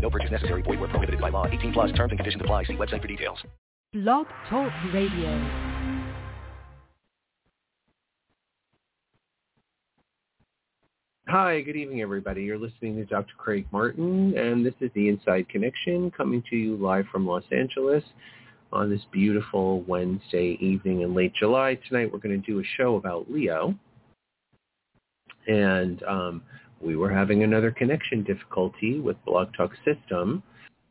[0.00, 0.62] No purchase necessary.
[0.62, 1.46] Void where prohibited by law.
[1.46, 2.64] 18 plus terms and conditions apply.
[2.64, 3.38] See website for details.
[3.92, 5.68] Blog Talk Radio.
[11.28, 12.42] Hi, good evening, everybody.
[12.42, 13.34] You're listening to Dr.
[13.36, 18.02] Craig Martin, and this is the Inside Connection coming to you live from Los Angeles
[18.72, 21.78] on this beautiful Wednesday evening in late July.
[21.86, 23.74] Tonight, we're going to do a show about Leo,
[25.48, 26.42] and um,
[26.80, 30.42] we were having another connection difficulty with Blog Talk System.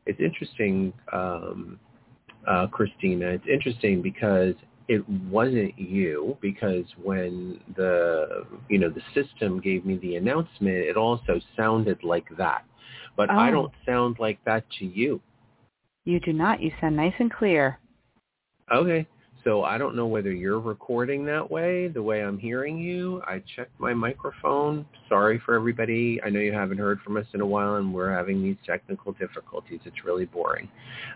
[0.06, 1.78] It's interesting, um,
[2.46, 3.26] uh, Christina.
[3.28, 4.54] It's interesting because
[4.88, 10.96] it wasn't you because when the you know the system gave me the announcement it
[10.96, 12.64] also sounded like that
[13.16, 13.52] but i Oh.
[13.52, 15.20] don't sound like that to you
[16.06, 16.62] You do not.
[16.62, 17.78] You sound nice and clear.
[18.72, 19.06] okay
[19.48, 23.22] so i don't know whether you're recording that way the way i'm hearing you.
[23.26, 24.84] I checked my microphone.
[25.08, 26.20] Sorry for everybody.
[26.24, 29.12] I know you haven't heard from us in a while and we're having these technical
[29.12, 29.80] difficulties.
[29.84, 30.68] It's really boring.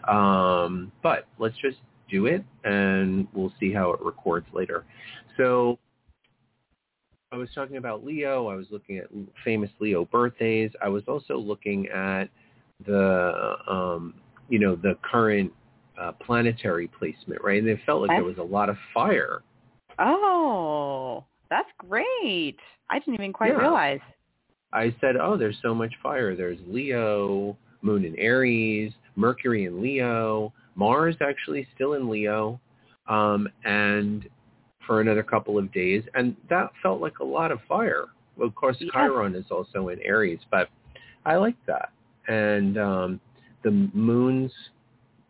[0.09, 1.79] Um, but let's just
[2.11, 4.85] do it and we'll see how it records later.
[5.37, 5.79] So
[7.33, 8.49] I was talking about Leo.
[8.49, 9.07] I was looking at
[9.45, 10.71] famous Leo birthdays.
[10.83, 12.31] I was also looking at
[12.87, 14.15] the, um,
[14.49, 15.53] you know, the current
[16.01, 17.59] uh, planetary placement, right?
[17.59, 19.43] And it felt like there was a lot of fire.
[19.99, 22.57] Oh, that's great.
[22.91, 23.59] I didn't even quite Yeah.
[23.59, 24.01] realize.
[24.73, 26.35] I said, oh, there's so much fire.
[26.35, 32.59] There's Leo, Moon in Aries, Mercury in Leo, Mars actually still in Leo,
[33.07, 34.29] um, and
[34.87, 36.03] for another couple of days.
[36.15, 38.07] And that felt like a lot of fire.
[38.41, 38.91] Of course, Yes.
[38.93, 40.71] Chiron is also in Aries, but
[41.27, 41.91] I like that.
[42.29, 43.21] And um,
[43.63, 44.53] the moon's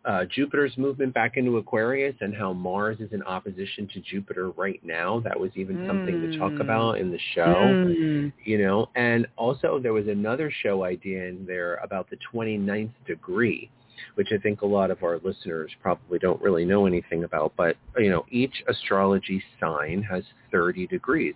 [0.04, 4.80] uh, Jupiter's movement back into Aquarius and how Mars is in opposition to Jupiter right
[4.84, 5.20] now.
[5.20, 6.60] That was even something to talk Mm.
[6.60, 8.32] about in the show Mm.
[8.44, 13.70] you know and also there was another show idea in there about the 29th degree
[14.16, 17.76] which i think a lot of our listeners probably don't really know anything about but
[17.98, 21.34] you know each astrology sign has 30 degrees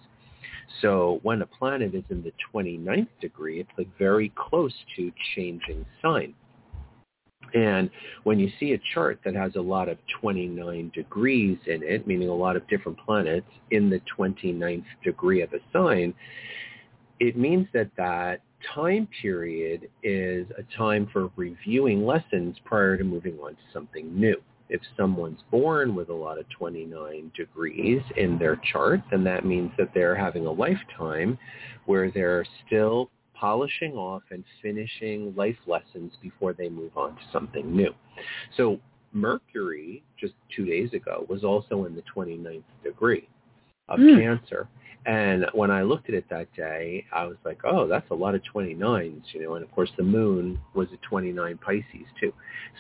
[0.83, 5.85] so when a planet is in the 29th degree it's like very close to changing
[6.03, 6.35] sign
[7.55, 7.91] and
[8.25, 12.29] when you see a chart that has a lot of 29 degrees in it, meaning
[12.29, 16.15] a lot of different planets in the 29th degree of a sign,
[17.21, 18.41] it means that that
[18.75, 24.37] time period is a time for reviewing lessons prior to moving on to something new.
[24.69, 29.71] If someone's born with a lot of 29 degrees in their chart, then that means
[29.79, 31.39] that they're having a lifetime
[31.85, 37.75] where they're still polishing off and finishing life lessons before they move on to something
[37.75, 37.95] new.
[38.57, 38.79] So
[39.13, 43.29] Mercury, just two days ago, was also in the 29th degree
[43.89, 44.19] of Hmm.
[44.19, 44.69] Cancer.
[45.07, 48.35] And when I looked at it that day, I was like, oh, that's a lot
[48.35, 49.55] of 29s, you know.
[49.55, 52.33] And of course, the moon was a 29 Pisces too.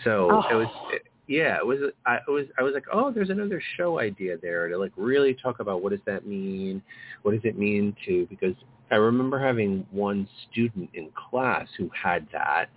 [0.02, 0.48] So Oh.
[0.50, 1.78] it was, yeah, it was.
[2.04, 2.46] I it was.
[2.58, 5.90] I was like, oh, there's another show idea there to like really talk about what
[5.90, 6.82] does that mean?
[7.22, 8.26] What does it mean to?
[8.28, 8.54] Because
[8.90, 12.68] I remember having one student in class who had that,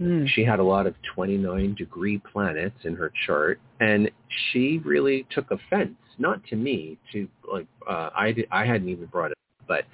[0.00, 0.26] Mm.
[0.26, 4.10] she had a lot of 29 degree planets in her chart and
[4.50, 9.06] she really took offense not to me to like uh, I did, I hadn't even
[9.06, 9.38] brought it
[9.68, 9.84] but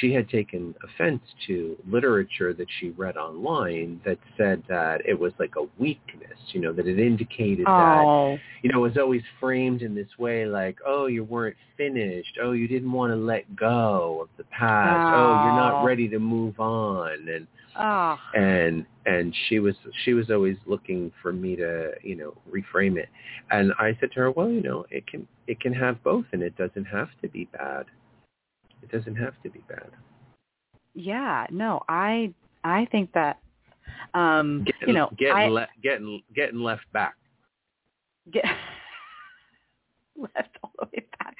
[0.00, 5.32] she had taken offense to literature that she read online that said that it was
[5.38, 9.22] like a weakness you know that it indicated that Oh, you know, it was always
[9.38, 12.38] framed in this way like, oh, you weren't finished.
[12.42, 15.04] Oh, you didn't want to let go of the past.
[15.14, 15.84] Oh, you're not Oh.
[15.84, 17.28] ready to move on.
[17.28, 17.46] And
[17.78, 19.74] oh, and and she was
[20.04, 23.08] she was always looking for me to you know reframe it
[23.50, 26.42] and i said to her well you know it can it can have both and
[26.42, 27.84] it doesn't have to be bad
[28.84, 29.90] it doesn't have to be bad
[30.94, 31.46] yeah.
[31.50, 32.32] No, I
[32.62, 33.38] I think that
[34.14, 37.16] um getting, you know getting I le- getting getting left back
[38.32, 38.44] get
[40.16, 41.36] left all the way back.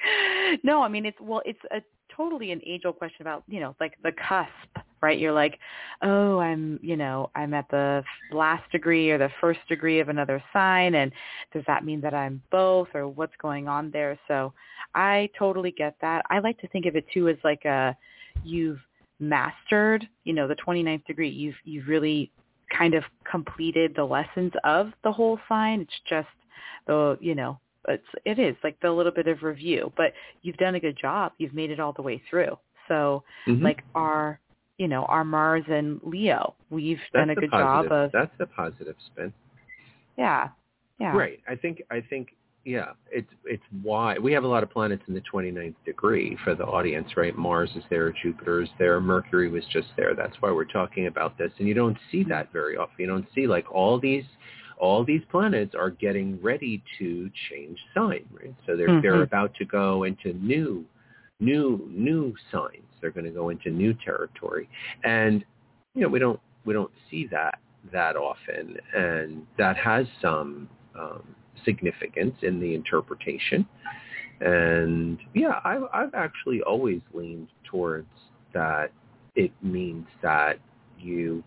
[0.63, 1.81] No, I mean it's well, it's a
[2.15, 5.17] totally an age old question about you know like the cusp, right?
[5.17, 5.57] You're like,
[6.01, 10.43] oh, I'm you know I'm at the last degree or the first degree of another
[10.51, 11.13] sign, and
[11.53, 14.19] does that mean that I'm both or what's going on there?
[14.27, 14.53] So
[14.95, 16.25] I totally get that.
[16.29, 17.95] I like to think of it too as like a
[18.43, 18.79] you've
[19.19, 21.29] mastered, you know, the 29th degree.
[21.29, 22.31] You've you've really
[22.75, 25.81] kind of completed the lessons of the whole sign.
[25.81, 26.27] It's just
[26.87, 30.75] the you know it's it is like the little bit of review, but you've done
[30.75, 31.33] a good job.
[31.37, 32.57] You've made it all the way through.
[32.87, 33.61] So Mhm.
[33.63, 34.39] like our
[34.77, 37.89] you know our Mars and Leo, we've That's done a good positive.
[37.89, 39.33] job of That's a positive spin.
[40.17, 40.49] yeah
[40.99, 41.41] yeah Right.
[41.47, 42.35] I think I think
[42.65, 46.55] yeah, it's it's why we have a lot of planets in the 29th degree for
[46.55, 47.37] the audience, right?
[47.37, 50.15] Mars is there, Jupiter is there, Mercury was just there.
[50.15, 51.51] That's why we're talking about this.
[51.59, 52.95] And you don't see that very often.
[52.97, 54.23] You don't see like all these
[54.79, 58.55] all these planets are getting ready to change sign, right?
[58.65, 59.23] So they're they're Mhm.
[59.23, 60.83] about to go into new
[61.39, 62.87] new new signs.
[62.99, 64.67] They're going to go into new territory.
[65.03, 65.45] And
[65.93, 67.59] you know, we don't we don't see that
[67.93, 70.67] that often and that has some
[70.99, 71.23] um
[71.65, 73.67] significance in the interpretation.
[74.41, 78.07] And yeah, I've, I've actually always leaned towards
[78.53, 78.91] that
[79.35, 80.59] it means that
[80.99, 81.43] you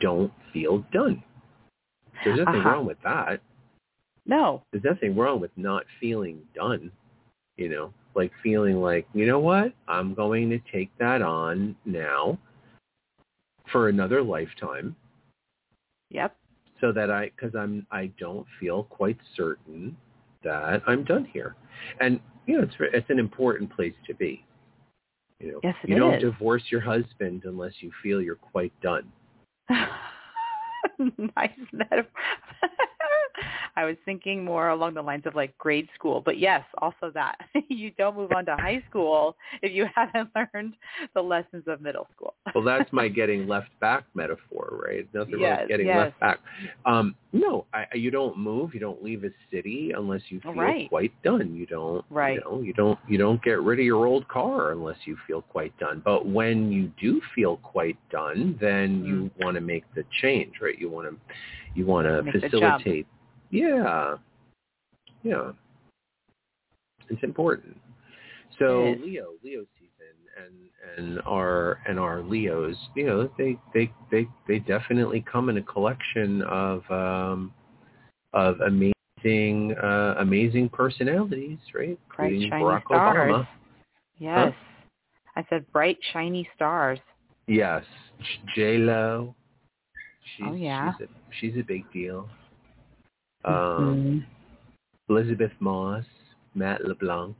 [0.00, 1.22] don't feel done.
[2.24, 2.70] There's nothing Uh-huh.
[2.70, 3.40] wrong with that.
[4.26, 6.90] no There's nothing wrong with not feeling done,
[7.56, 12.38] you know, like feeling like, you know what, I'm going to take that on now
[13.70, 14.96] for another lifetime
[16.10, 16.36] yep
[16.80, 19.96] so that I because I'm I don't feel quite certain
[20.44, 21.56] that I'm done here,
[22.00, 24.44] and you know it's it's an important place to be.
[25.40, 29.12] You know, Yes, you don't divorce your husband unless you feel you're quite done.
[29.68, 32.10] nice metaphor.
[33.76, 37.36] I was thinking more along the lines of like grade school, but yes, also that
[37.68, 40.74] you don't move on to high school if you haven't learned
[41.14, 42.34] the lessons of middle school.
[42.54, 45.06] Well, that's my getting left back metaphor, right?
[45.12, 45.98] Nothing wrong Yes, with getting yes.
[45.98, 46.38] left back.
[46.84, 48.72] Um, no, I, you don't move.
[48.72, 50.88] You don't leave a city unless you feel Right.
[50.88, 51.54] quite done.
[51.54, 52.04] You don't.
[52.08, 52.34] Right.
[52.36, 52.98] You know, you don't.
[53.08, 56.00] You don't get rid of your old car unless you feel quite done.
[56.04, 59.06] But when you do feel quite done, then Mm.
[59.06, 60.78] you want to make the change, right?
[60.78, 61.16] You want to.
[61.74, 62.52] You want to Make the jump.
[62.82, 63.06] facilitate.
[63.50, 64.16] Yeah.
[65.22, 65.52] Yeah.
[67.08, 67.76] It's important.
[68.58, 68.94] So.
[69.02, 70.54] Leo, Leo season, and
[70.96, 75.62] and our and our Leos, you know, they they they they definitely come in a
[75.62, 77.52] collection of um
[78.32, 81.98] of amazing uh amazing personalities, right?
[82.16, 83.32] Bright Including shiny Barack stars.
[83.32, 83.48] Obama.
[84.18, 84.54] Yes.
[85.36, 86.98] I said bright shiny stars.
[87.46, 87.84] Yes,
[88.54, 89.34] J Lo.
[90.36, 90.92] She's, Oh, yeah.
[90.98, 91.10] she's a,
[91.40, 92.28] she's a big deal.
[93.46, 94.26] Um, Mhm.
[95.08, 96.04] Elisabeth Moss,
[96.54, 97.36] Matt LeBlanc,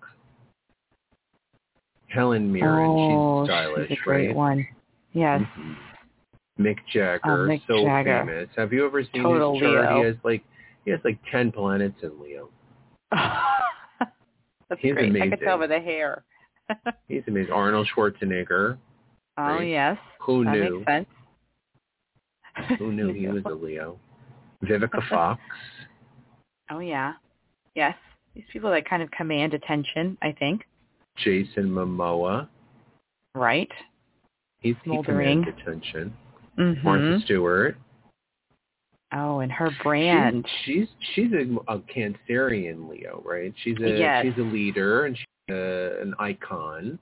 [2.08, 2.86] Helen Mirren.
[2.88, 4.36] oh, she's stylish, she's a great right?
[4.36, 4.66] one.
[5.12, 5.42] Yes.
[5.42, 5.76] Mhm.
[6.58, 8.24] Mick Jagger, Oh, Mick so Jagger.
[8.26, 8.48] famous.
[8.56, 9.90] Have you ever seen Total his chart?
[9.90, 9.98] Leo.
[10.00, 10.44] He has like
[10.84, 12.48] he has like ten planets in Leo.
[13.10, 15.06] That's He's great.
[15.06, 15.30] I amazing.
[15.30, 16.24] could tell by the hair.
[17.08, 17.52] He's amazing.
[17.52, 18.78] Arnold Schwarzenegger.
[19.38, 19.68] oh Right.
[19.68, 19.98] yes.
[20.20, 20.84] Who that knew?
[22.78, 23.98] Who knew he was a Leo?
[24.64, 25.40] Vivica Fox.
[26.70, 27.14] Oh yeah.
[27.74, 27.94] Yes.
[28.34, 30.62] These people that kind of command attention, I think.
[31.16, 32.48] Jason Momoa.
[33.34, 33.70] Right?
[34.60, 35.44] He's he Smoldering.
[35.44, 36.12] commands attention.
[36.58, 36.82] Mhm.
[36.84, 37.76] Martha Stewart.
[39.12, 40.46] Oh, and her brand.
[40.64, 43.54] She's she's a, a Cancerian Leo, right?
[43.62, 44.24] She's a Yes.
[44.24, 46.98] she's a leader and she's a, an icon.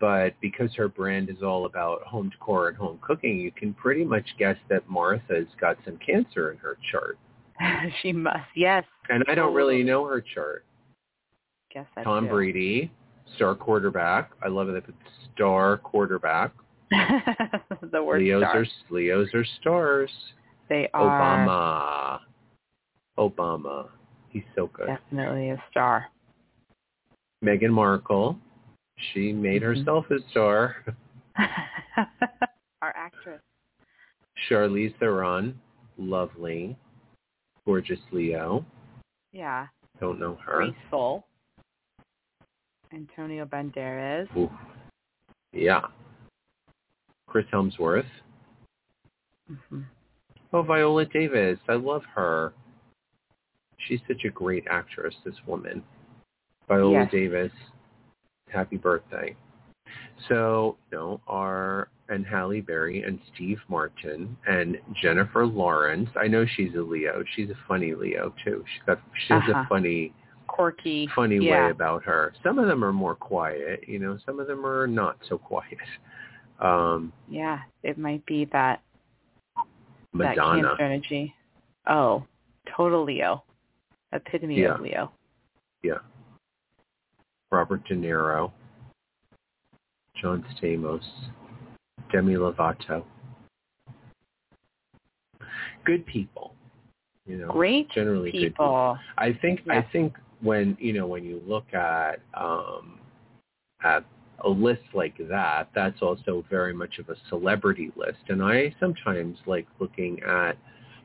[0.00, 4.04] But because her brand is all about home decor and home cooking, you can pretty
[4.04, 7.16] much guess that Martha's got some cancer in her chart.
[8.02, 8.40] she must.
[8.56, 8.84] Yes.
[9.08, 10.64] And I don't really know her chart.
[11.72, 12.90] Guess that's Tom Brady,
[13.36, 14.30] star quarterback.
[14.42, 16.52] I love it that it's star quarterback.
[16.90, 18.56] the word Leos star.
[18.58, 20.10] are Leos are stars.
[20.68, 22.20] they are Obama.
[23.18, 23.88] Obama.
[24.30, 24.86] He's so good.
[24.86, 26.06] definitely a star.
[27.44, 28.38] Meghan Markle.
[29.12, 29.76] She made Mhm.
[29.76, 30.76] herself a star.
[32.82, 33.40] Our actress.
[34.48, 35.58] Charlize Theron.
[35.98, 36.76] Lovely.
[37.64, 38.64] Gorgeous Leo.
[39.34, 39.66] Yeah.
[40.00, 40.66] Don't know her.
[40.70, 41.26] Graceful.
[42.92, 44.28] Antonio Banderas.
[44.36, 44.50] Ooh.
[45.52, 45.80] Yeah.
[47.28, 48.06] Chris Hemsworth.
[49.48, 49.80] hmm
[50.52, 51.58] Oh, Viola Davis.
[51.68, 52.52] I love her.
[53.88, 55.82] She's such a great actress, this woman.
[56.68, 57.10] Viola Yes.
[57.10, 57.52] Davis.
[58.52, 59.34] Happy birthday.
[60.28, 66.08] So, you know, our and Halle Berry and Steve Martin and Jennifer Lawrence.
[66.16, 67.24] I know she's a Leo.
[67.34, 68.64] She's a funny Leo too.
[68.72, 69.60] She's got she has Uh-huh.
[69.60, 70.12] a funny
[70.46, 71.08] Quirky.
[71.14, 71.64] funny yeah.
[71.66, 72.34] way about her.
[72.42, 75.78] Some of them are more quiet, you know, some of them are not so quiet.
[76.60, 77.60] Um Yeah.
[77.82, 78.82] It might be that
[79.56, 80.62] that Madonna.
[80.68, 81.34] cancer energy.
[81.86, 82.24] Oh,
[82.76, 83.42] total Leo.
[84.12, 84.74] Epitome Yeah.
[84.74, 85.10] of Leo.
[85.82, 85.98] Yeah.
[87.50, 88.52] Robert De Niro,
[90.20, 91.02] John Stamos,
[92.14, 93.02] Demi Lovato.
[95.84, 96.54] Good people.
[97.26, 98.96] You know, Great generally good people.
[99.18, 103.00] I think I think when you know when you look at um,
[103.82, 104.04] at
[104.44, 108.20] a list like that, that's also very much of a celebrity list.
[108.28, 110.52] And I sometimes like looking at,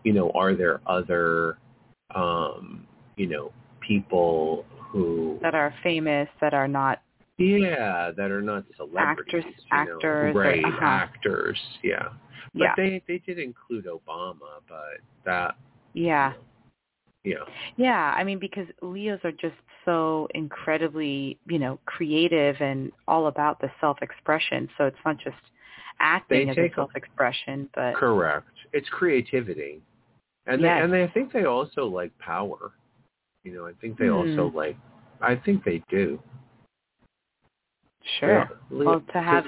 [0.03, 1.57] you know, are there other,
[2.13, 2.85] um,
[3.15, 7.01] you know, people who That are famous, that are not
[7.39, 10.65] yeah that are not celebrities, Actors- you know, actors or- right?
[10.65, 10.86] uh-huh.
[10.86, 12.10] Actors, yeah.
[12.53, 12.74] But yeah.
[12.77, 15.55] they they did include Obama, but that
[15.93, 16.34] yeah.
[17.24, 17.46] you know,
[17.77, 19.55] Yeah, I mean because Leos are just
[19.86, 24.69] so incredibly, you know, creative and all about the self-expression.
[24.77, 25.38] So it's not just
[26.00, 28.48] acting They as a self-expression, but Correct.
[28.74, 29.81] It's creativity,
[30.46, 30.77] and Yes.
[30.79, 32.72] they and they, I think they also like power.
[33.43, 34.15] You know, I think they Hmm.
[34.15, 34.75] also like.
[35.22, 36.19] I think they do.
[38.19, 38.49] Sure.
[38.71, 38.83] Yeah.
[38.85, 39.45] Well, to have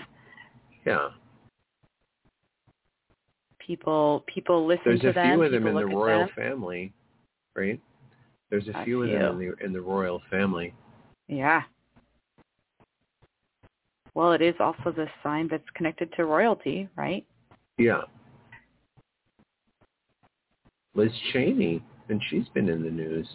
[0.85, 1.09] yeah.
[3.59, 5.13] people people listen There's to them.
[5.13, 6.29] There's a few of them in the royal them.
[6.35, 6.93] family,
[7.55, 7.79] right?
[8.49, 10.73] There's a A few, of them in the in the royal family.
[11.27, 11.63] Yeah.
[14.13, 17.25] Well, it is also the sign that's connected to royalty, right?
[17.77, 18.01] Yeah.
[20.95, 23.25] Liz Cheney, and she's been in the news.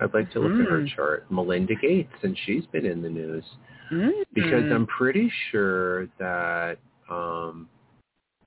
[0.00, 0.88] I'd like to look at her Mm.
[0.96, 1.30] chart.
[1.30, 3.44] Melinda Gates, and she's been in the news.
[3.92, 4.24] Mm.
[4.32, 6.76] because I'm pretty sure that
[7.10, 7.68] um,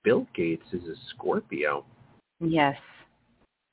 [0.04, 1.86] Bill Gates is a Scorpio.
[2.40, 2.78] yes.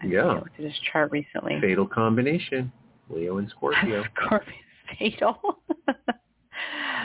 [0.02, 0.24] I Yeah.
[0.24, 1.58] I looked at his chart recently.
[1.60, 2.72] Fatal combination,
[3.10, 4.04] Leo and Scorpio.
[4.16, 4.54] Scorpio
[4.98, 5.38] fatal.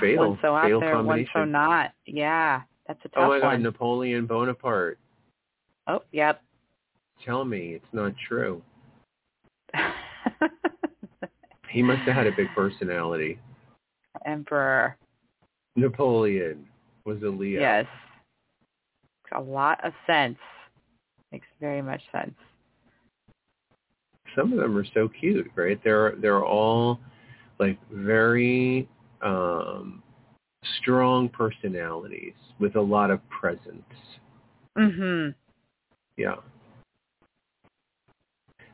[0.01, 0.29] Fatal.
[0.29, 1.91] One so out Fatal there, one so not.
[2.05, 3.63] Yeah, that's a tough oh my God, one.
[3.63, 4.97] Napoleon Bonaparte.
[5.87, 6.41] Oh, yep.
[7.23, 8.61] Tell me it's not true.
[11.75, 13.37] He must have had a big personality.
[14.25, 14.97] Emperor.
[15.75, 16.65] Napoleon
[17.05, 17.61] was a Leo.
[17.61, 17.85] Yes.
[19.33, 20.37] A lot of sense.
[21.31, 22.35] Makes very much sense.
[24.35, 25.79] Some of them are so cute, right?
[25.83, 26.99] They're they're all
[27.59, 28.87] like very
[29.21, 30.03] um
[30.79, 33.83] strong personalities with a lot of presence.
[34.77, 35.35] Mhm.
[36.17, 36.35] Yeah.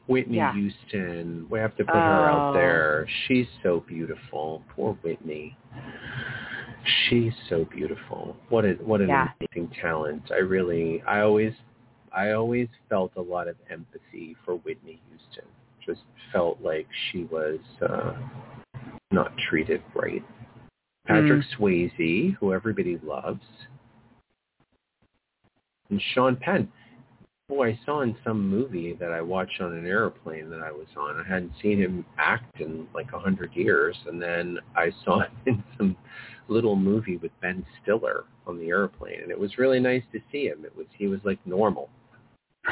[0.08, 0.54] Whitney Yeah.
[0.54, 1.48] Houston.
[1.50, 2.54] We have to put her out Oh.
[2.54, 3.08] there.
[3.28, 4.64] She's so beautiful.
[4.70, 5.56] Poor Whitney.
[6.84, 8.36] She's so beautiful.
[8.50, 9.30] What a what an Yeah.
[9.40, 10.32] amazing talent.
[10.32, 11.54] I really I always
[12.12, 15.46] I always felt a lot of empathy for Whitney Houston.
[15.86, 18.14] Just felt like she was uh
[19.12, 20.24] not treated right.
[21.06, 23.46] Patrick Swayze, who everybody loves.
[25.90, 26.72] And Sean Penn.
[27.52, 30.88] Boy, I saw in some movie that I watched on an airplane that I was
[30.96, 31.20] on.
[31.20, 35.32] I hadn't seen him act in like a hundred years, and then I saw him
[35.46, 35.98] in some
[36.48, 40.46] little movie with Ben Stiller on the airplane, and it was really nice to see
[40.46, 40.64] him.
[40.64, 41.90] It was he was like normal.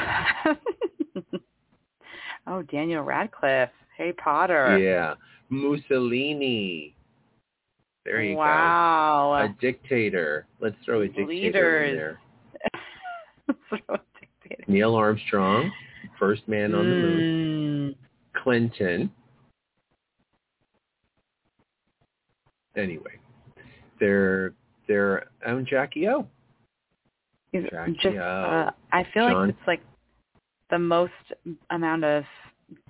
[2.46, 3.68] oh, Daniel Radcliffe,
[3.98, 4.78] Harry Potter.
[4.78, 5.12] Yeah,
[5.50, 6.94] Mussolini.
[8.06, 9.46] There you wow.
[9.46, 9.52] go.
[9.52, 10.46] A dictator.
[10.58, 11.90] Let's throw a dictator Leaders.
[11.90, 12.18] in there.
[13.86, 13.96] Throw
[14.50, 14.70] dictator.
[14.70, 15.72] Neil Armstrong,
[16.18, 17.94] first man on the moon.
[17.94, 18.42] Mm.
[18.42, 19.10] Clinton.
[22.76, 23.18] Anyway,
[23.98, 24.52] they're
[24.86, 26.26] they're own Jackie O.
[27.52, 28.20] Jackie Just, O.
[28.20, 29.80] uh, I feel John- like it's like
[30.70, 31.12] the most
[31.70, 32.24] amount of,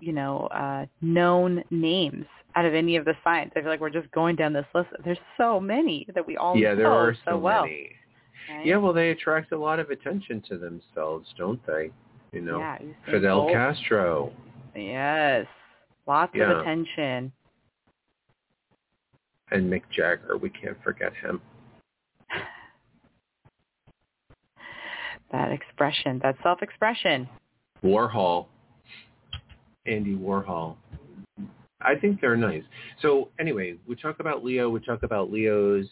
[0.00, 2.26] you know, uh, known names
[2.56, 3.52] out of any of the signs.
[3.56, 4.90] I feel like we're just going down this list.
[5.02, 7.62] There's so many that we all yeah, know there are so, so well.
[7.62, 7.90] many.
[8.48, 8.64] Right?
[8.66, 11.90] Yeah, well, they attract a lot of attention to themselves, don't they?
[12.32, 13.52] You know, yeah, Fidel Bolt.
[13.52, 14.32] Castro.
[14.74, 15.46] Yes,
[16.06, 16.50] lots Yeah.
[16.52, 17.32] of attention.
[19.52, 20.36] and Mick Jagger.
[20.36, 21.40] We can't forget him.
[25.32, 27.28] That expression, that self-expression.
[27.84, 28.46] Warhol,
[29.86, 30.76] Andy Warhol.
[31.80, 32.64] I think they're nice.
[33.00, 34.68] So anyway, we talk about Leo.
[34.68, 35.86] We talk about Leo's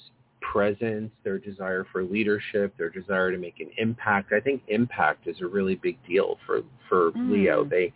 [0.53, 4.33] presence, their desire for leadership, their desire to make an impact.
[4.33, 7.31] I think impact is a really big deal for for Mm.
[7.33, 7.65] Leo.
[7.65, 7.93] They,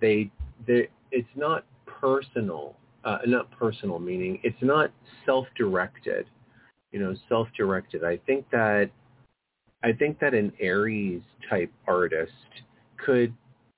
[0.00, 0.30] they,
[0.66, 2.76] they, it's not personal.
[3.04, 4.90] Uh, not personal meaning it's not
[5.24, 6.26] self-directed.
[6.92, 8.02] You know, self-directed.
[8.04, 8.90] I think that
[9.82, 12.32] I think that an Aries type artist
[13.04, 13.32] could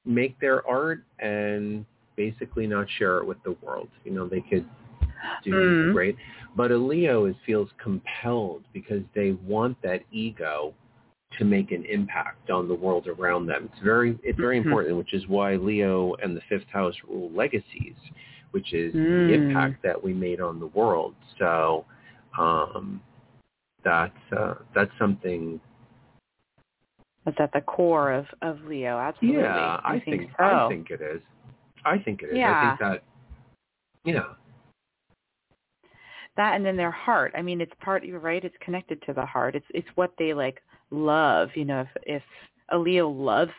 [0.04, 1.84] make their art and
[2.16, 3.88] basically not share it with the world.
[4.04, 4.66] You know, they could
[5.44, 5.92] do Mm.
[5.92, 6.16] great.
[6.56, 10.74] But a Leo is, feels compelled because they want that ego
[11.32, 13.68] to make an impact on the world around them.
[13.72, 14.64] It's very it's very Mhm.
[14.64, 17.96] important, which is why Leo and the fifth house rule legacies,
[18.52, 19.30] which is the Mm.
[19.30, 21.14] impact that we made on the world.
[21.38, 21.84] So
[22.38, 23.00] um
[23.84, 25.60] that's uh, that's something
[27.24, 28.98] that's at the core of of Leo.
[28.98, 29.42] Absolutely.
[29.42, 30.44] Yeah, I, I think, think so.
[30.44, 31.22] I think it is.
[31.84, 32.38] I think it is.
[32.44, 33.02] I think that
[34.04, 34.34] yeah.
[36.38, 37.34] That and then their heart.
[37.36, 39.54] I mean it's part you're right it's connected to the heart.
[39.54, 42.22] It's it's what they like love you know if if
[42.70, 43.52] a leo loves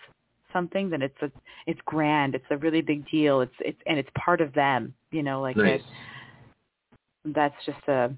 [0.52, 1.32] something then it's a
[1.68, 5.22] it's grand it's a really big deal it's it's and it's part of them you
[5.22, 5.80] know like nice.
[5.80, 8.12] it, that's just a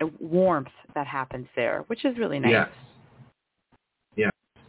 [0.00, 2.52] a warmth that happens there which is really nice.
[2.52, 2.68] Yes.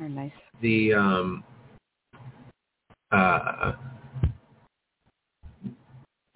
[0.01, 0.31] Very nice.
[0.61, 1.43] The um
[3.11, 3.73] uh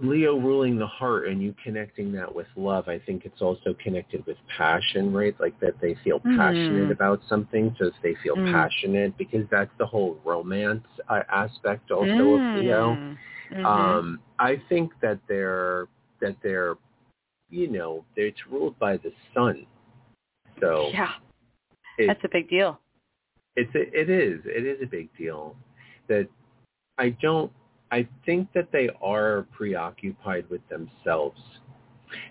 [0.10, 4.26] Leo ruling the heart and you connecting that with love, I think it's also connected
[4.26, 5.36] with passion, right?
[5.40, 6.38] Like that they feel Mhm.
[6.38, 8.52] passionate about something, so they feel Mm.
[8.52, 12.96] passionate, because that's the whole romance uh, aspect also of Leo.
[12.96, 13.18] Mm.
[13.52, 13.66] Mhm.
[13.66, 15.88] Um, I think that they're
[16.20, 16.78] that they're,
[17.50, 19.68] you know, it's ruled by the sun.
[20.60, 21.14] So yeah
[21.98, 22.80] it, that's a big deal
[23.56, 25.56] it's a, it is it is a big deal
[26.08, 26.28] that
[26.98, 27.52] I don't
[27.96, 31.40] I think that they are preoccupied with themselves.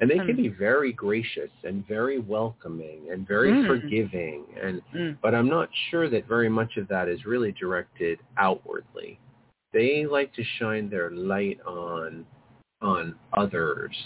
[0.00, 3.66] And they can be very gracious and very welcoming and very Mm.
[3.66, 5.16] forgiving and Mm.
[5.20, 9.18] but I'm not sure that very much of that is really directed outwardly.
[9.72, 12.26] They like to shine their light on
[12.82, 13.96] on others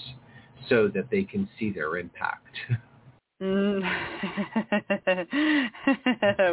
[0.68, 2.54] so that they can see their impact.
[3.42, 3.82] Mm.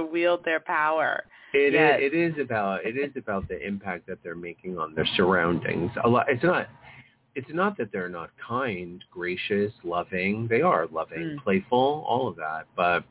[0.12, 1.24] wield their power.
[1.54, 2.00] It is, Yes.
[2.02, 5.92] it is about it is about the impact that they're making on their surroundings.
[6.04, 6.30] A lot.
[6.30, 6.68] It's not.
[7.34, 10.48] It's not that they're not kind, gracious, loving.
[10.50, 11.38] They are loving, Mm.
[11.44, 12.66] playful, all of that.
[12.78, 13.04] But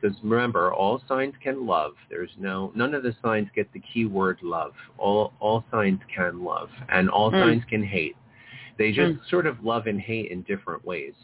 [0.00, 1.94] because remember, all signs can love.
[2.08, 4.74] There's no none of the signs get the key word love.
[4.96, 7.40] All all signs can love, and all Mm.
[7.42, 8.16] signs can hate.
[8.78, 11.14] They just sort of love and hate in different ways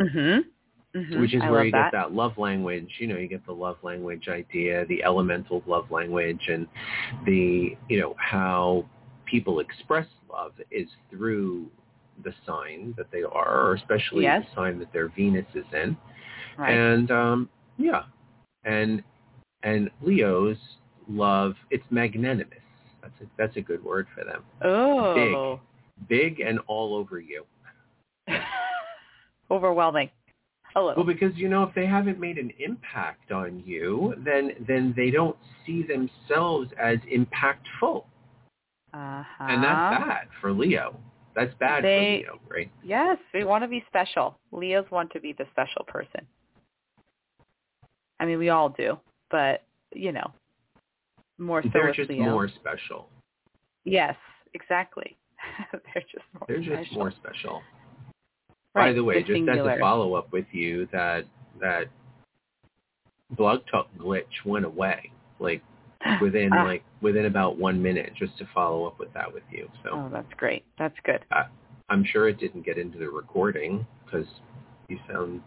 [0.00, 0.38] hmm
[0.94, 1.92] hmm which is I where you that.
[1.92, 2.88] get that love language.
[2.98, 6.66] You know, you get the love language idea, the elemental love language, and
[7.24, 8.84] the you know how
[9.24, 11.66] people express love is through
[12.24, 14.44] the sign that they are, or especially Yes.
[14.50, 15.96] the sign that their Venus is in.
[16.58, 16.72] Right.
[16.72, 18.02] And um, yeah,
[18.64, 19.02] and
[19.62, 20.56] and Leo's
[21.08, 22.58] love it's magnanimous.
[23.02, 24.42] That's a, that's a good word for them.
[24.62, 25.60] oh.
[26.08, 27.44] big, Big and all over you.
[29.50, 30.10] Overwhelming.
[30.76, 31.02] A little.
[31.02, 35.10] Well, because you know, if they haven't made an impact on you, then then they
[35.10, 38.04] don't see themselves as impactful,
[38.94, 39.44] uh-huh.
[39.48, 40.96] and that's bad for Leo.
[41.34, 42.70] That's bad They- for Leo, right?
[42.84, 44.38] Yes, we want to be special.
[44.52, 46.26] Leos want to be the special person.
[48.20, 48.98] I mean, we all do,
[49.30, 50.32] but you know,
[51.38, 52.24] more so They're just Leo.
[52.24, 53.08] more special.
[53.84, 54.14] Yes,
[54.54, 55.16] exactly.
[55.72, 57.62] They're just more They're just more special.
[58.74, 61.24] Right, By the way, they're just as a follow up with you, that
[61.60, 61.88] that
[63.32, 65.62] blog talk glitch went away, like
[66.20, 66.64] within Ah.
[66.64, 69.68] like within about one minute, just to follow up with that with you.
[69.82, 69.90] So.
[69.92, 70.64] Oh, that's great.
[70.78, 71.24] That's good.
[71.88, 74.26] I'm sure it didn't get into the recording because
[74.88, 75.42] you sound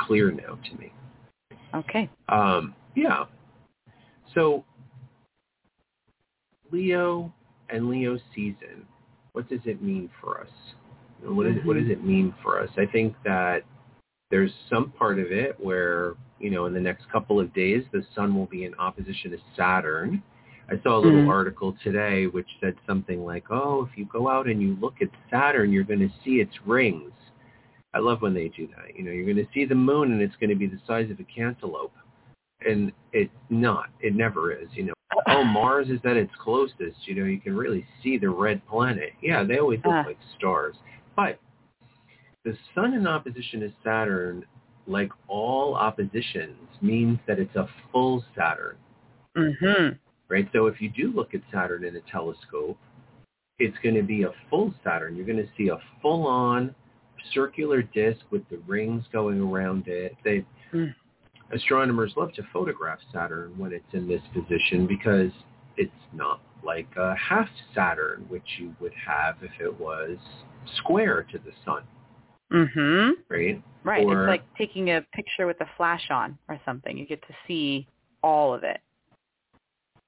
[0.00, 0.92] clear now to me.
[1.74, 2.08] Okay.
[2.30, 3.24] Um, yeah.
[4.34, 4.64] So
[6.70, 7.32] Leo
[7.68, 8.86] and Leo season,
[9.32, 10.48] what does it mean for us?
[11.22, 12.68] You know, What, is, what does it mean for us?
[12.76, 13.62] I think that
[14.30, 18.02] there's some part of it where, you know, in the next couple of days, the
[18.14, 20.22] sun will be in opposition to Saturn.
[20.70, 21.28] I saw a little Mhm.
[21.28, 25.10] article today which said something like, oh, if you go out and you look at
[25.30, 27.12] Saturn, you're going to see its rings.
[27.94, 28.96] I love when they do that.
[28.96, 31.10] You know, you're going to see the moon and it's going to be the size
[31.10, 31.92] of a cantaloupe.
[32.64, 33.90] And it's not.
[34.00, 34.68] It never is.
[34.72, 34.94] You know,
[35.26, 37.06] oh, Mars is at its closest.
[37.06, 39.12] You know, you can really see the red planet.
[39.20, 40.04] Yeah, they always look Ah.
[40.06, 40.76] like stars.
[41.16, 41.38] But
[42.44, 44.44] the sun in opposition to Saturn,
[44.86, 48.76] like all oppositions, means that it's a full Saturn
[49.36, 49.98] Mhm.
[50.28, 50.48] right?
[50.52, 52.78] So if you do look at Saturn in a telescope,
[53.58, 55.14] it's going to be a full Saturn.
[55.14, 56.74] You're going to see a full-on
[57.32, 60.16] circular disk with the rings going around it.
[60.24, 60.94] They Mm.
[61.50, 65.30] astronomers love to photograph Saturn when it's in this position because
[65.76, 70.18] it's not like a half Saturn, which you would have if it was
[70.76, 71.82] square to the sun,
[72.50, 73.12] Mhm.
[73.28, 73.62] right?
[73.84, 74.04] Right.
[74.04, 76.96] Or- it's like taking a picture with a flash on or something.
[76.96, 77.86] You get to see
[78.22, 78.80] all of it.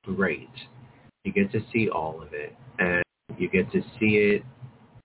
[0.04, 0.50] Great.
[1.24, 3.02] You get to see all of it, and
[3.38, 4.44] you get to see it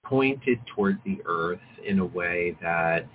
[0.04, 3.08] pointed toward the earth in a way that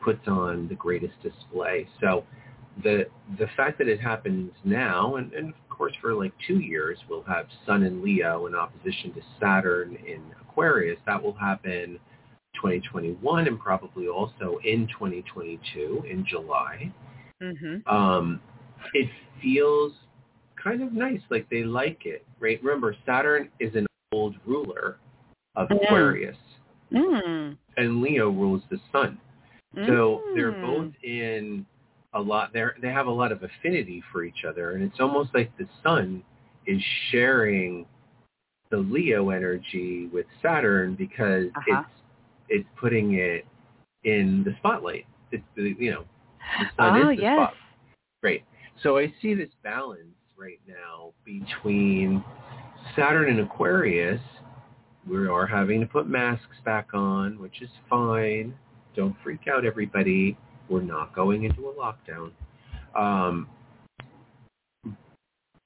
[0.00, 1.86] puts on the greatest display.
[2.00, 2.24] So
[2.82, 6.98] the the fact that it happens now, and, and of course for like two years,
[7.08, 10.98] we'll have Sun and Leo in opposition to Saturn in Aquarius.
[11.06, 11.98] That will happen
[12.54, 16.90] 2021 and probably also in 2022 in July.
[17.42, 17.86] Mhm.
[17.86, 18.40] Um,
[18.94, 19.10] it
[19.42, 19.92] feels
[20.56, 22.62] kind of nice, like they like it, right?
[22.62, 24.96] Remember, Saturn is an old ruler
[25.56, 25.82] of Mm.
[25.84, 26.38] Aquarius,
[26.90, 27.58] Mm.
[27.76, 29.18] and Leo rules the sun.
[29.86, 30.62] So they're Mm.
[30.62, 31.66] both in
[32.16, 32.52] a lot.
[32.52, 35.66] They they have a lot of affinity for each other, and it's almost like the
[35.82, 36.22] sun
[36.66, 37.86] is sharing
[38.70, 41.82] the Leo energy with Saturn because Uh-huh.
[41.82, 41.90] it's
[42.48, 43.46] it's putting it
[44.04, 45.06] in the spotlight.
[45.30, 46.04] It's the you know
[46.60, 47.36] the sun Oh is the yes.
[47.36, 47.54] spot.
[48.22, 48.42] Great.
[48.82, 52.24] So I see this balance right now between
[52.94, 54.20] Saturn and Aquarius.
[55.08, 58.54] We are having to put masks back on, which is fine.
[58.96, 60.36] Don't freak out, everybody.
[60.68, 62.30] We're not going into a lockdown.
[62.94, 63.48] Um,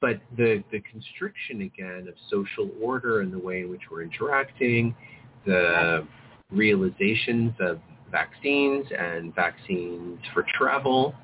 [0.01, 4.95] but the the constriction again of social order and the way in which we're interacting,
[5.47, 6.07] the
[6.51, 11.15] realizations of vaccines and vaccines for travel,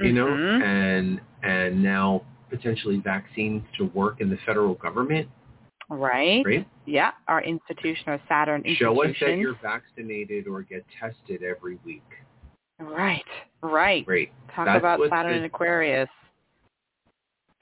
[0.00, 0.62] you know, Mhm.
[0.62, 5.28] and and now potentially vaccines to work in the federal government,
[5.90, 6.44] Right.
[6.46, 6.66] right?
[6.86, 7.12] Yeah.
[7.28, 8.94] Our institution, our Saturn institution.
[8.94, 12.02] Show us that you're vaccinated or get tested every week.
[12.80, 13.24] Right.
[13.62, 14.04] Right.
[14.04, 14.30] Great.
[14.54, 16.08] Talk That's about Saturn and Aquarius.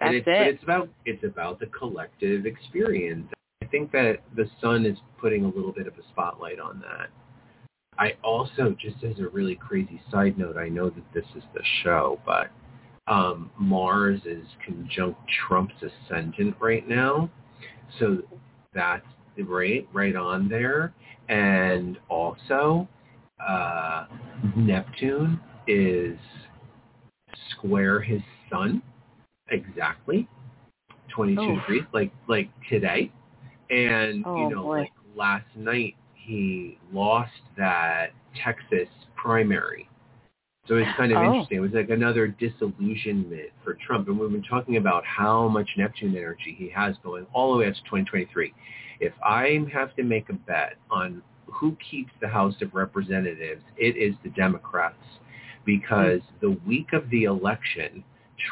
[0.01, 0.19] That's and it.
[0.19, 3.29] it's, But it's about it's about the collective experience.
[3.63, 7.09] I think that the sun is putting a little bit of a spotlight on that.
[7.99, 11.63] I also, just as a really crazy side note, I know that this is the
[11.83, 12.51] show, but
[13.07, 17.31] um, Mars is conjunct Trump's ascendant right now,
[17.99, 18.19] so
[18.75, 19.07] that's
[19.39, 20.93] right right on there,
[21.29, 22.89] and also
[23.47, 24.07] uh,
[24.57, 26.19] Neptune is
[27.51, 28.83] square his sun
[29.51, 30.29] exactly
[31.11, 31.55] 22 Oh.
[31.61, 33.11] degrees like like today
[33.71, 34.79] and Oh, you know boy.
[34.81, 38.11] like last night he lost that
[38.43, 39.89] texas primary
[40.67, 41.25] so it's kind of Oh.
[41.27, 45.69] interesting it was like another disillusionment for trump and we've been talking about how much
[45.77, 48.53] neptune energy he has going all the way up to 2023
[49.01, 53.97] if i have to make a bet on who keeps the house of representatives it
[53.97, 54.97] is the democrats
[55.65, 58.03] because the week of the election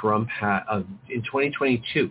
[0.01, 2.11] Trump had uh, in 2022.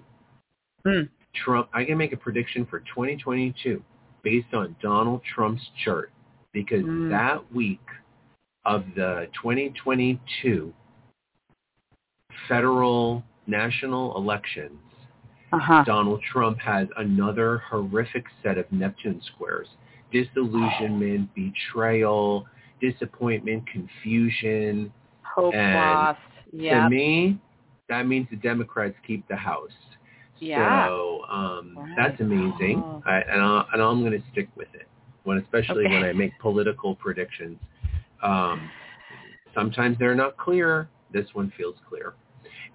[0.85, 1.01] Hmm.
[1.33, 3.81] Trump, I can make a prediction for 2022
[4.23, 6.11] based on Donald Trump's chart
[6.51, 7.09] because Hmm.
[7.09, 7.85] that week
[8.65, 10.73] of the 2022
[12.47, 14.79] federal national elections,
[15.51, 15.83] Uh-huh.
[15.85, 19.67] Donald Trump has another horrific set of Neptune squares.
[20.11, 22.45] Disillusionment, betrayal,
[22.81, 24.91] disappointment, confusion,
[25.23, 26.19] Hope and lost.
[26.51, 26.83] Yeah.
[26.83, 27.39] to me,
[27.89, 29.71] that means the Democrats keep the House.
[30.39, 30.87] Yeah.
[30.87, 31.95] So um, Right.
[31.97, 33.03] that's amazing, Oh.
[33.05, 34.87] I, and, I'll, and I'm going to stick with it.
[35.23, 35.93] When especially Okay.
[35.93, 37.57] when I make political predictions,
[38.23, 38.69] um,
[39.53, 40.89] sometimes they're not clear.
[41.11, 42.13] This one feels clear,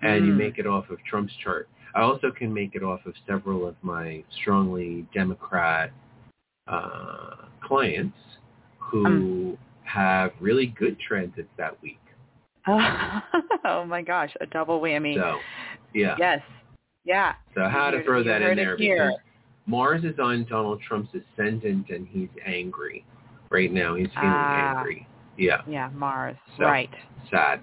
[0.02, 0.36] and you Mm.
[0.36, 1.68] make it off of Trump's chart.
[1.94, 5.90] I also can make it off of several of my strongly Democrat
[6.68, 8.16] uh, clients
[8.78, 9.58] who Um.
[9.84, 12.00] have really good transits that week.
[12.66, 15.14] oh my gosh, a double whammy.
[15.14, 15.38] So,
[15.92, 16.16] yeah.
[16.18, 16.40] Yes.
[17.04, 17.34] Yeah.
[17.54, 19.08] So how to throw that in there here.
[19.08, 19.20] because
[19.66, 23.04] Mars is on Donald Trump's ascendant and he's angry
[23.50, 23.94] right now.
[23.94, 24.76] He's feeling Ah.
[24.78, 25.06] angry.
[25.36, 26.36] Yeah, Yeah, Mars.
[26.56, 26.90] So- Right.
[27.30, 27.60] sad.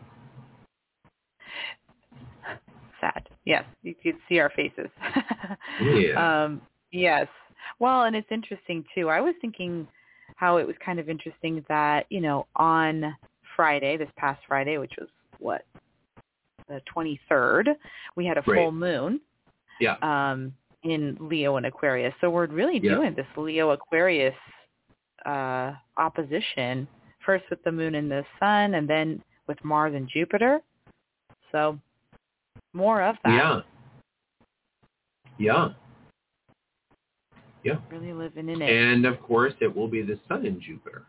[3.00, 3.30] Sad.
[3.46, 4.90] Yes, you could see our faces.
[5.82, 6.44] Yeah.
[6.44, 6.62] Um,
[6.92, 7.28] yes.
[7.80, 9.10] Well, and it's interesting too.
[9.10, 9.88] I was thinking
[10.36, 13.16] how it was kind of interesting that, you know, on
[13.56, 15.66] Friday, this past Friday, which was what,
[16.68, 17.76] the 23rd,
[18.16, 18.56] we had a Right.
[18.58, 19.20] full moon
[19.80, 19.98] Yeah.
[20.02, 22.14] um, in Leo and Aquarius.
[22.22, 22.96] So we're really Yeah.
[22.96, 24.36] doing this Leo Aquarius
[25.26, 26.88] uh, opposition
[27.20, 30.62] first with the moon and the sun, and then with Mars and Jupiter.
[31.52, 31.78] So
[32.74, 33.32] more of that.
[33.32, 33.62] Yeah.
[35.38, 35.70] Yeah.
[37.64, 37.76] Yeah.
[37.92, 38.70] Really living in it.
[38.70, 41.04] And of course, it will be the Sun in Jupiter.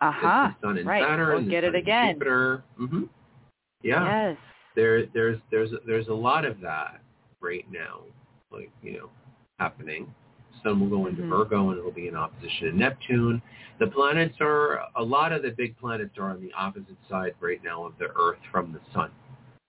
[0.00, 0.50] Uh huh.
[0.62, 1.02] Sun in Right.
[1.02, 1.42] Saturn.
[1.42, 2.14] We'll get it again.
[2.14, 2.62] Jupiter.
[2.76, 3.02] hmm
[3.82, 4.28] Yeah.
[4.30, 4.36] Yes.
[4.76, 7.00] There, there's, there's, there's a lot of that
[7.40, 8.00] right now,
[8.52, 9.10] like you know,
[9.58, 10.12] happening.
[10.62, 11.28] Sun will go into Mhm.
[11.30, 13.42] Virgo and it'll be in opposition to Neptune.
[13.78, 17.62] The planets are a lot of the big planets are on the opposite side right
[17.62, 19.10] now of the Earth from the Sun,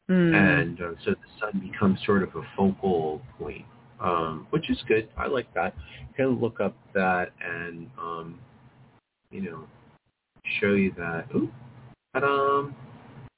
[0.10, 0.34] Mm.
[0.34, 3.65] and uh, so the Sun becomes sort of a focal point,
[3.99, 5.09] um, which is good.
[5.17, 5.75] I like that.
[6.01, 8.39] You can look up that and um,
[9.31, 9.63] you know
[10.59, 11.27] show you that.
[11.35, 11.51] Ooh,
[12.13, 12.69] ta-da!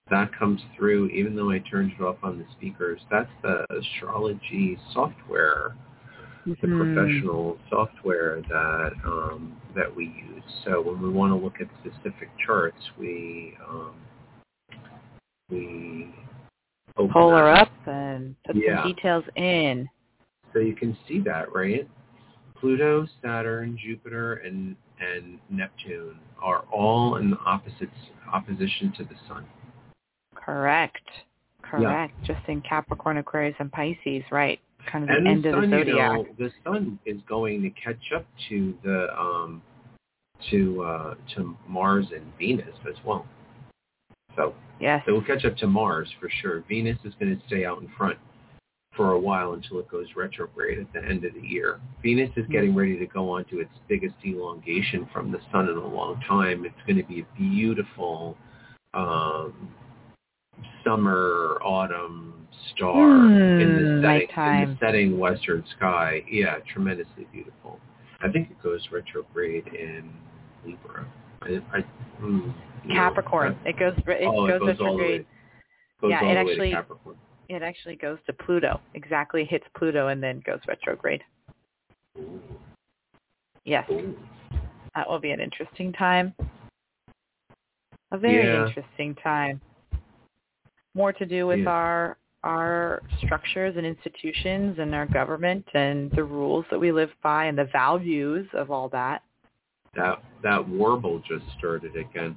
[0.10, 3.00] That comes through, even though I turned it off on the speakers.
[3.10, 5.76] That's the astrology software
[6.46, 6.78] the Mhm.
[6.78, 10.44] professional software that um, that we use.
[10.64, 13.94] So when we want to look at specific charts, we um,
[15.50, 16.14] we
[16.98, 18.82] Open Pull her up and put Yeah.
[18.82, 19.90] some details in.
[20.54, 21.88] So you can see that, right?
[22.60, 27.92] Pluto, Saturn, Jupiter, and and Neptune are all in the opposites
[28.32, 29.46] opposition to the sun.
[30.36, 31.08] Correct.
[31.64, 32.14] Correct.
[32.24, 34.60] Just in Capricorn, Aquarius, and Pisces, right?
[34.92, 36.14] Kind of the end the of sun, the you zodiac.
[36.14, 39.62] know, the sun is going to catch up to the um
[40.50, 43.26] to uh to Mars and Venus as well.
[44.36, 45.04] So yes.
[45.08, 46.64] it will catch up to Mars for sure.
[46.68, 48.18] Venus is going to stay out in front
[48.96, 51.80] for a while until it goes retrograde at the end of the year.
[52.04, 55.78] Venus is getting ready to go on to its biggest elongation from the sun in
[55.78, 56.66] a long time.
[56.66, 58.36] It's going to be a beautiful
[58.94, 59.70] um,
[60.84, 66.24] summer, autumn star in the Hmm, setting, in the setting western sky.
[66.30, 67.80] Yeah, tremendously beautiful.
[68.22, 70.12] I think it goes retrograde in
[70.66, 71.08] Libra.
[71.44, 71.86] I, I,
[72.22, 72.54] mm,
[72.90, 73.58] Capricorn.
[73.64, 73.94] that- It goes.
[74.06, 75.10] It oh, goes it goes all the way.
[75.12, 75.26] retrograde.
[76.02, 77.16] Goes Yeah, it the way to actually- Capricorn.
[77.50, 78.80] It actually goes to Pluto.
[78.94, 81.22] Exactly hits Pluto and then goes retrograde.
[83.66, 83.90] Yes,
[84.96, 86.34] that will be an interesting time.
[88.12, 88.66] A very Yeah.
[88.68, 89.62] interesting time.
[90.96, 91.72] More to do with Yeah.
[91.72, 97.46] our our structures and institutions and our government and the rules that we live by
[97.46, 99.22] and the values of all that.
[99.94, 102.36] That that warble just started again.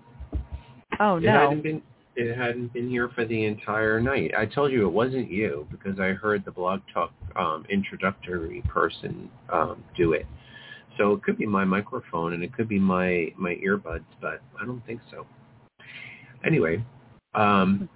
[1.00, 1.32] Oh It no.
[1.32, 1.82] hadn't been
[2.16, 4.32] it hadn't been here for the entire night.
[4.36, 9.30] I told you it wasn't you because I heard the blog talk um, introductory person
[9.52, 10.26] um, do it.
[10.96, 14.64] So it could be my microphone and it could be my my earbuds, but I
[14.64, 15.26] don't think so.
[16.44, 16.84] Anyway,
[17.34, 17.88] um,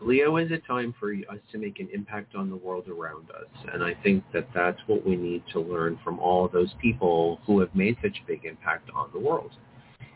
[0.00, 3.48] Leo is a time for us to make an impact on the world around us,
[3.72, 7.58] and I think that that's what we need to learn from all those people who
[7.60, 9.52] have made such a big impact on the world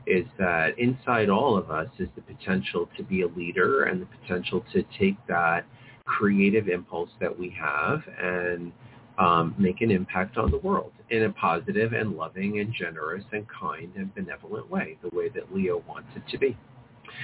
[0.06, 4.06] is that inside all of us is the potential to be a leader and the
[4.06, 5.64] potential to take that
[6.04, 8.72] creative impulse that we have and
[9.18, 13.46] um, make an impact on the world in a positive and loving and generous and
[13.48, 16.56] kind and benevolent way, the way that Leo wants it to be.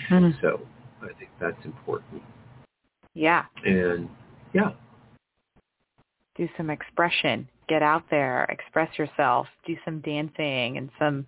[0.09, 0.41] Mhm.
[0.41, 0.61] So
[1.03, 2.23] I think that's important.
[3.15, 3.47] Yeah.
[3.65, 4.09] And
[4.53, 4.73] yeah,
[6.37, 7.49] do some expression.
[7.69, 11.27] Get out there, express yourself, do some dancing and some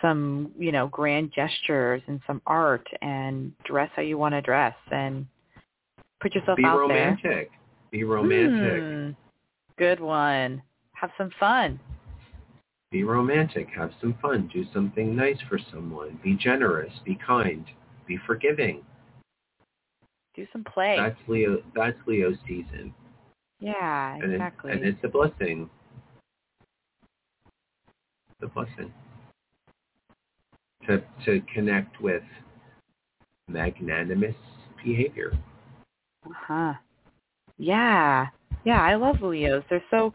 [0.00, 4.74] some, you know, grand gestures and some art and dress how you want to dress
[4.90, 5.26] and
[6.20, 6.88] put yourself out.
[6.88, 6.88] There.
[6.88, 7.50] Be romantic.
[7.90, 8.82] Be romantic.
[8.82, 9.10] Hmm.
[9.78, 10.62] Good one.
[10.92, 11.78] Have some fun.
[12.90, 13.68] Be romantic.
[13.76, 14.50] Have some fun.
[14.52, 16.18] Do something nice for someone.
[16.22, 16.92] Be generous.
[17.04, 17.64] Be kind.
[18.06, 18.82] Be forgiving.
[20.34, 20.96] Do some play.
[20.98, 21.62] That's Leo.
[21.74, 22.92] That's Leo's season,
[23.58, 24.70] yeah, and exactly.
[24.70, 25.70] and it's a blessing.
[28.30, 28.92] It's a blessing
[30.86, 32.22] to to connect with
[33.48, 34.34] magnanimous
[34.84, 35.32] behavior.
[36.24, 36.74] Uh-huh.
[37.58, 38.26] Yeah.
[38.64, 39.62] Yeah, I love Leos.
[39.70, 40.12] They're so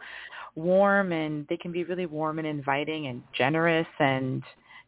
[0.55, 4.43] warm and they can be really warm and inviting and generous and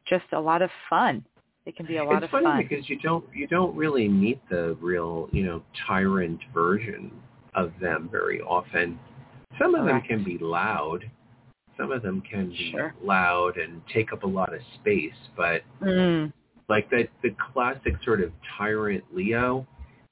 [0.07, 1.23] just a lot of fun.
[1.65, 2.67] They can be a lot it's of funny fun.
[2.67, 7.11] because you don't you don't really meet the real you know tyrant version
[7.55, 8.99] of them very often.
[9.61, 10.07] Some of Correct.
[10.09, 11.09] them can be loud.
[11.77, 12.93] Some of them can be Sure.
[13.03, 16.31] loud and take up a lot of space, but Mm.
[16.69, 19.65] like the the classic sort of tyrant Leo.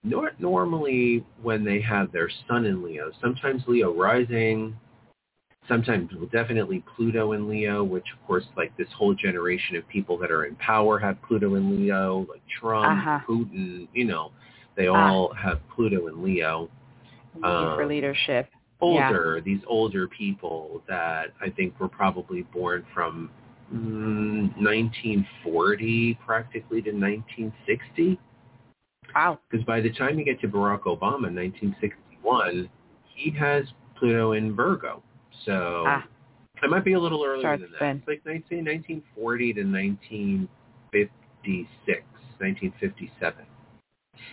[0.03, 4.75] Nor, normally when they have their sun in Leo, sometimes Leo rising,
[5.67, 10.17] sometimes well, definitely Pluto in Leo, which of course like this whole generation of people
[10.17, 13.19] that are in power have Pluto in Leo, like Trump, Uh-huh.
[13.27, 14.31] Putin, you know,
[14.75, 14.95] they Ah.
[15.11, 16.69] all have Pluto in Leo.
[17.35, 18.49] Need for Um, leadership.
[18.81, 23.29] Older, these older people that I think were probably born from
[23.73, 28.19] mm, 1940 practically to 1960.
[29.15, 29.39] Wow.
[29.49, 32.69] Because by the time you get to Barack Obama in 1961,
[33.15, 33.65] he has
[33.97, 35.01] Pluto in Virgo.
[35.45, 36.05] So Ah.
[36.63, 37.79] it might be a little earlier Starts than that.
[37.79, 37.97] then.
[37.97, 42.03] It's like 19, 1940 to 1956,
[42.39, 43.45] 1957.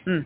[0.04, 0.20] Hmm.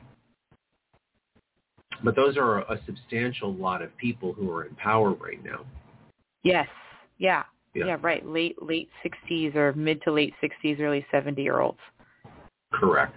[2.04, 5.64] But those are a substantial lot of people who are in power right now.
[6.42, 6.66] Yes.
[7.18, 7.44] Yeah.
[7.74, 7.86] Yeah.
[7.86, 8.26] Yeah, right.
[8.26, 11.78] Late late 60s or mid to late 60s, early 70-year-olds
[12.72, 13.16] Correct.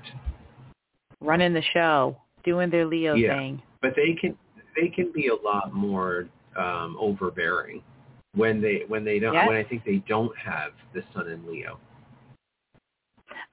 [1.19, 3.35] running the show, doing their Leo Yeah.
[3.37, 3.61] thing.
[3.81, 4.37] But they can
[4.79, 7.81] they can be a lot more um, overbearing
[8.35, 9.47] when they when they don't Yes.
[9.47, 11.77] when I think they don't have the sun in Leo.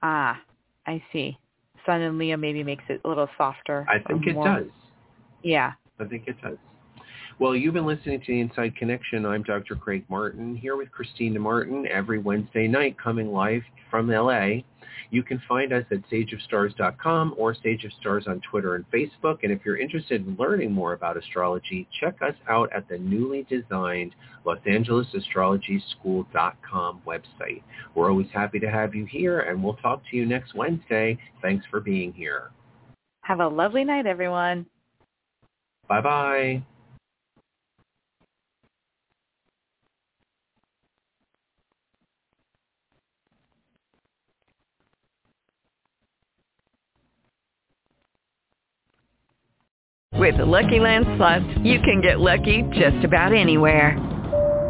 [0.01, 0.39] Ah,
[0.85, 1.37] I see.
[1.85, 3.85] Sun in Leo maybe makes it a little softer.
[3.89, 4.67] I think it more- does.
[5.43, 5.73] Yeah.
[5.99, 6.57] I think it does.
[7.39, 9.25] Well, you've been listening to the Inside Connection.
[9.25, 9.75] I'm Dr.
[9.75, 14.61] Craig Martin here with Christina Martin every Wednesday night coming live from LA.
[15.09, 19.39] You can find us at sageofstars.com or Sage of Stars on Twitter and Facebook.
[19.43, 23.43] And if you're interested in learning more about astrology, check us out at the newly
[23.49, 27.63] designed Los Angeles Astrology School.com website.
[27.95, 31.17] We're always happy to have you here, and we'll talk to you next Wednesday.
[31.41, 32.51] Thanks for being here.
[33.21, 34.65] Have a lovely night, everyone.
[35.87, 36.63] Bye-bye.
[50.15, 54.12] With the Lucky Land Slots, you can get lucky just about anywhere.